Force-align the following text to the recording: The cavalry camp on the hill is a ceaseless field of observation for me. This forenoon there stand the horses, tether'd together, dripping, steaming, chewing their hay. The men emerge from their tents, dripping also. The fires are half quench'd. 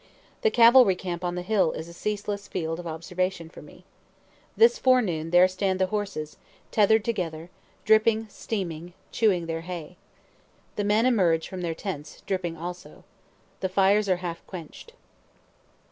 The 0.41 0.49
cavalry 0.49 0.95
camp 0.95 1.23
on 1.23 1.35
the 1.35 1.43
hill 1.43 1.73
is 1.73 1.87
a 1.87 1.93
ceaseless 1.93 2.47
field 2.47 2.79
of 2.79 2.87
observation 2.87 3.49
for 3.49 3.61
me. 3.61 3.85
This 4.57 4.79
forenoon 4.79 5.29
there 5.29 5.47
stand 5.47 5.79
the 5.79 5.85
horses, 5.93 6.37
tether'd 6.71 7.05
together, 7.05 7.51
dripping, 7.85 8.27
steaming, 8.27 8.93
chewing 9.11 9.45
their 9.45 9.61
hay. 9.61 9.97
The 10.75 10.83
men 10.85 11.05
emerge 11.05 11.47
from 11.47 11.61
their 11.61 11.75
tents, 11.75 12.23
dripping 12.25 12.57
also. 12.57 13.03
The 13.59 13.69
fires 13.69 14.09
are 14.09 14.17
half 14.25 14.43
quench'd. 14.47 14.93